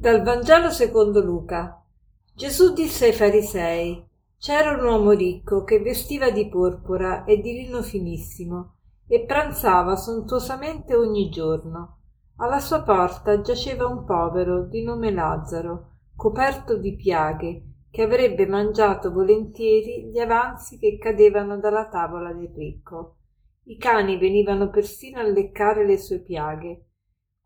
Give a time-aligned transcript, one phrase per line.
[0.00, 1.84] Dal Vangelo secondo Luca.
[2.32, 4.00] Gesù disse ai farisei,
[4.38, 8.76] c'era un uomo ricco che vestiva di porpora e di lino finissimo
[9.08, 11.98] e pranzava sontuosamente ogni giorno.
[12.36, 19.10] Alla sua porta giaceva un povero di nome Lazzaro, coperto di piaghe, che avrebbe mangiato
[19.10, 23.16] volentieri gli avanzi che cadevano dalla tavola del ricco.
[23.64, 26.84] I cani venivano persino a leccare le sue piaghe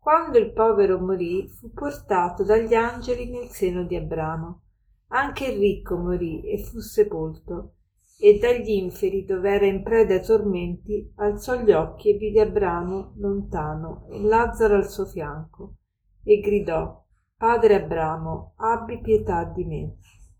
[0.03, 4.63] quando il povero morì, fu portato dagli angeli nel seno di Abramo.
[5.07, 7.75] Anche il ricco morì e fu sepolto,
[8.19, 13.13] e dagli inferi, dove era in preda ai tormenti, alzò gli occhi e vide Abramo
[13.15, 15.75] lontano e Lazzaro al suo fianco,
[16.21, 17.01] e gridò
[17.37, 19.95] Padre Abramo, abbi pietà di me.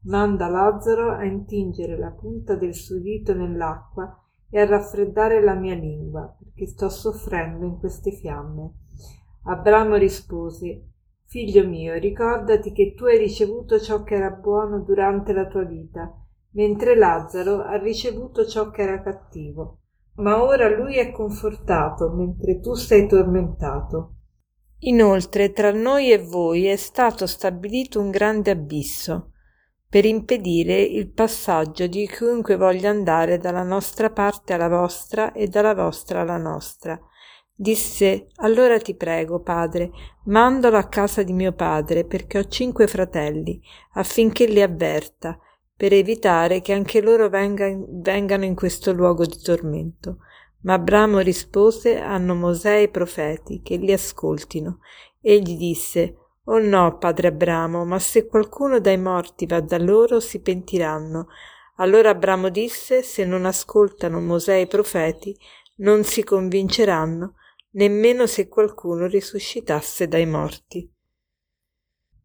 [0.07, 4.13] Manda Lazzaro a intingere la punta del suo dito nell'acqua
[4.49, 8.73] e a raffreddare la mia lingua, perché sto soffrendo in queste fiamme.
[9.45, 10.88] Abramo rispose
[11.33, 16.13] Figlio mio, ricordati che tu hai ricevuto ciò che era buono durante la tua vita,
[16.52, 19.80] mentre Lazzaro ha ricevuto ciò che era cattivo.
[20.17, 24.17] Ma ora lui è confortato, mentre tu sei tormentato.
[24.81, 29.31] Inoltre tra noi e voi è stato stabilito un grande abisso,
[29.89, 35.73] per impedire il passaggio di chiunque voglia andare dalla nostra parte alla vostra e dalla
[35.73, 37.00] vostra alla nostra
[37.55, 39.91] Disse Allora ti prego, padre,
[40.25, 43.61] mandalo a casa di mio padre, perché ho cinque fratelli,
[43.93, 45.37] affinché li avverta,
[45.75, 50.17] per evitare che anche loro venga, vengano in questo luogo di tormento.
[50.61, 54.79] Ma Abramo rispose Hanno Mosè e i profeti, che li ascoltino.
[55.21, 60.41] Egli disse Oh no, padre Abramo, ma se qualcuno dai morti va da loro si
[60.41, 61.27] pentiranno.
[61.77, 65.38] Allora Abramo disse Se non ascoltano Mosè e i profeti,
[65.78, 67.35] non si convinceranno,
[67.73, 70.91] nemmeno se qualcuno risuscitasse dai morti.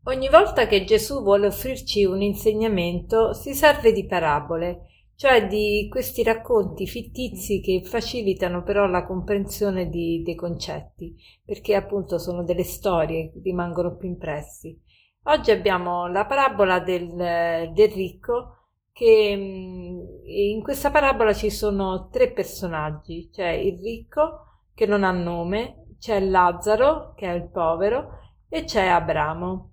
[0.04, 4.86] Ogni volta che Gesù vuole offrirci un insegnamento si serve di parabole,
[5.16, 11.14] cioè di questi racconti fittizi che facilitano però la comprensione di, dei concetti,
[11.44, 14.80] perché appunto sono delle storie che rimangono più impressi.
[15.24, 18.54] Oggi abbiamo la parabola del, del ricco
[18.92, 25.10] che mm, in questa parabola ci sono tre personaggi, cioè il ricco, che non ha
[25.10, 28.10] nome, c'è Lazzaro, che è il povero,
[28.48, 29.72] e c'è Abramo.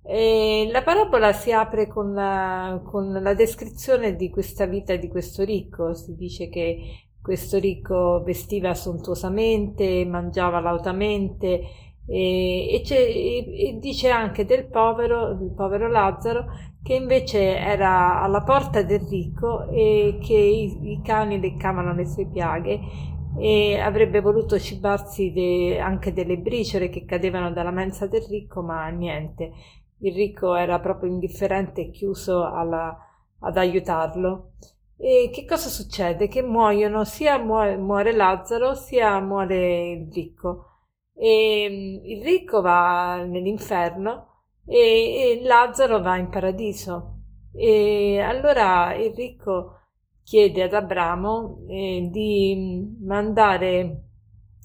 [0.00, 5.42] E la parabola si apre con la, con la descrizione di questa vita di questo
[5.42, 5.92] ricco.
[5.94, 11.60] Si dice che questo ricco vestiva sontuosamente, mangiava lautamente
[12.06, 16.44] e, e, e, dice anche del povero, il povero Lazzaro,
[16.80, 22.26] che invece era alla porta del ricco e che i, i cani leccavano le sue
[22.26, 22.78] piaghe
[23.38, 28.88] e avrebbe voluto cibarsi de, anche delle briciole che cadevano dalla mensa del ricco, ma
[28.88, 29.52] niente,
[29.98, 32.96] il ricco era proprio indifferente e chiuso alla,
[33.40, 34.52] ad aiutarlo.
[34.96, 36.28] E che cosa succede?
[36.28, 40.66] Che muoiono, sia muore, Lazzaro, sia muore il ricco.
[41.14, 47.18] E mm, il ricco va nell'inferno e, e Lazzaro va in paradiso.
[47.52, 49.78] E allora il ricco
[50.24, 54.02] chiede ad Abramo eh, di mandare,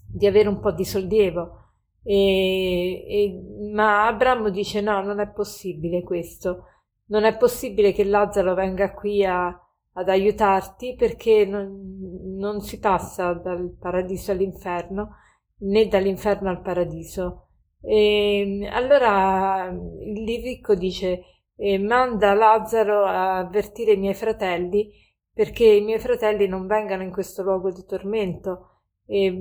[0.08, 1.58] di avere un po' di sollievo.
[2.02, 6.64] E, e, ma Abramo dice no, non è possibile questo,
[7.08, 13.34] non è possibile che Lazzaro venga qui a, ad aiutarti perché non, non si passa
[13.34, 15.16] dal paradiso all'inferno
[15.60, 17.48] né dall'inferno al paradiso.
[17.82, 21.22] E allora il ricco dice
[21.56, 24.92] eh, manda Lazzaro a avvertire i miei fratelli
[25.40, 28.82] perché i miei fratelli non vengano in questo luogo di tormento.
[29.06, 29.40] E,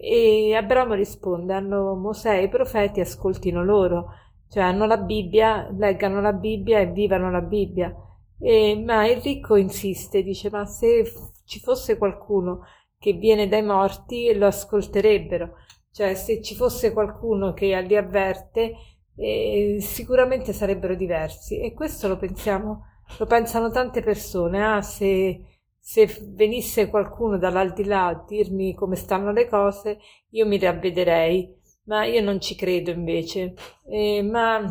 [0.00, 4.08] e, Abramo risponde, hanno Mosè e i profeti, ascoltino loro,
[4.48, 7.94] cioè hanno la Bibbia, leggano la Bibbia e vivano la Bibbia.
[8.40, 11.04] E, ma il ricco insiste, dice, ma se
[11.44, 12.64] ci fosse qualcuno
[12.98, 15.58] che viene dai morti lo ascolterebbero,
[15.92, 18.72] cioè se ci fosse qualcuno che li avverte,
[19.14, 21.60] eh, sicuramente sarebbero diversi.
[21.60, 28.24] E questo lo pensiamo lo pensano tante persone, ah, se, se venisse qualcuno dall'aldilà a
[28.26, 29.98] dirmi come stanno le cose,
[30.30, 31.54] io mi ravvederei,
[31.84, 33.54] ma io non ci credo invece.
[33.86, 34.62] Eh, ma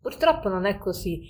[0.00, 1.22] purtroppo non è così.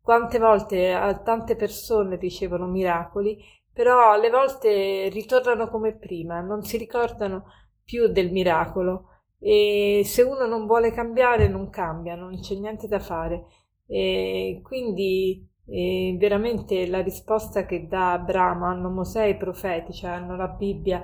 [0.00, 3.38] Quante volte a tante persone ricevono miracoli,
[3.72, 7.44] però alle volte ritornano come prima, non si ricordano
[7.84, 9.08] più del miracolo.
[9.38, 13.46] E se uno non vuole cambiare, non cambia, non c'è niente da fare.
[13.86, 20.36] E quindi e veramente la risposta che dà Abramo hanno Mosè i profeti, cioè hanno
[20.36, 21.00] la Bibbia,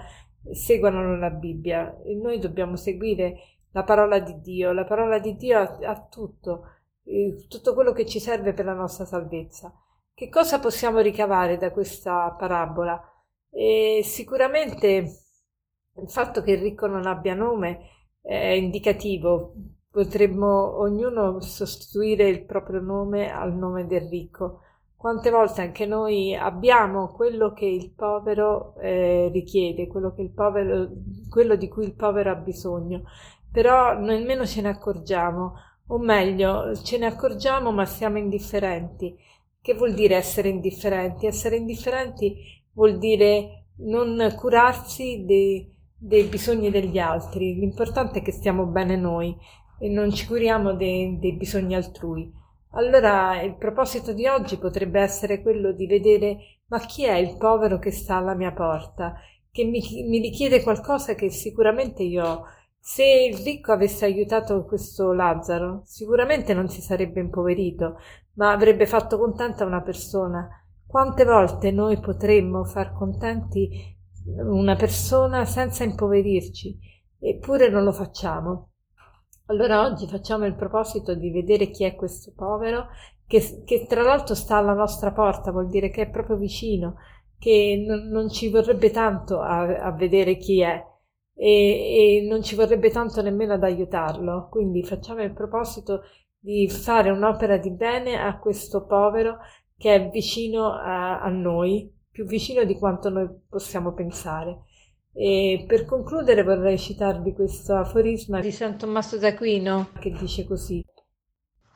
[0.52, 3.38] seguono la Bibbia e noi dobbiamo seguire
[3.70, 4.72] la parola di Dio.
[4.72, 6.64] La parola di Dio ha, tutto,
[7.04, 9.72] eh, tutto quello che ci serve per la nostra salvezza.
[10.12, 13.00] Che cosa possiamo ricavare da questa parabola?
[13.50, 14.86] E sicuramente
[15.96, 17.88] il fatto che il ricco non abbia nome
[18.20, 19.54] è indicativo.
[19.90, 24.60] Potremmo ognuno sostituire il proprio nome al nome del ricco.
[24.94, 30.90] Quante volte anche noi abbiamo quello che il povero eh, richiede, quello, che il povero,
[31.30, 33.04] quello di cui il povero ha bisogno,
[33.50, 35.54] però nemmeno ce ne accorgiamo,
[35.86, 39.16] o meglio, ce ne accorgiamo ma siamo indifferenti.
[39.60, 41.26] Che vuol dire essere indifferenti?
[41.26, 42.36] Essere indifferenti
[42.72, 47.54] vuol dire non curarsi dei, dei bisogni degli altri.
[47.54, 49.34] L'importante è che stiamo bene noi
[49.78, 52.32] e non ci curiamo dei, dei bisogni altrui.
[52.72, 57.78] Allora il proposito di oggi potrebbe essere quello di vedere ma chi è il povero
[57.78, 59.14] che sta alla mia porta,
[59.50, 62.44] che mi, mi richiede qualcosa che sicuramente io ho.
[62.78, 67.96] Se il ricco avesse aiutato questo Lazzaro, sicuramente non si sarebbe impoverito,
[68.34, 70.48] ma avrebbe fatto contenta una persona.
[70.86, 73.96] Quante volte noi potremmo far contenti
[74.36, 76.78] una persona senza impoverirci,
[77.18, 78.70] eppure non lo facciamo.
[79.50, 82.88] Allora oggi facciamo il proposito di vedere chi è questo povero,
[83.26, 86.96] che, che tra l'altro sta alla nostra porta, vuol dire che è proprio vicino,
[87.38, 90.84] che non, non ci vorrebbe tanto a, a vedere chi è
[91.34, 94.48] e, e, non ci vorrebbe tanto nemmeno ad aiutarlo.
[94.50, 96.02] Quindi facciamo il proposito
[96.38, 99.38] di fare un'opera di bene a questo povero
[99.78, 104.64] che è vicino a, a noi, più vicino di quanto noi possiamo pensare.
[105.20, 110.80] E per concludere vorrei citarvi questo aforisma di San Tommaso d'Aquino che dice così.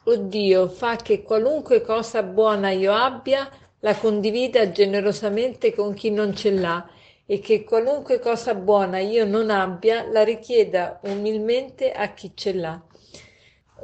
[0.04, 3.50] O Dio, fa che qualunque cosa buona io abbia,
[3.80, 6.88] la condivida generosamente con chi non ce l'ha
[7.26, 12.80] e che qualunque cosa buona io non abbia, la richieda umilmente a chi ce l'ha.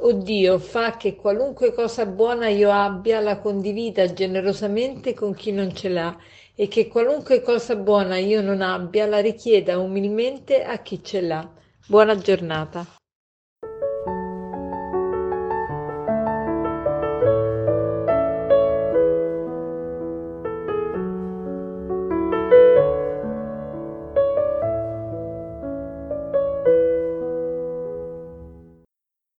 [0.01, 5.75] O Dio, fa che qualunque cosa buona io abbia, la condivida generosamente con chi non
[5.75, 6.17] ce l'ha
[6.61, 11.49] e che qualunque cosa buona io non abbia la richieda umilmente a chi ce l'ha.
[11.87, 12.98] Buona giornata.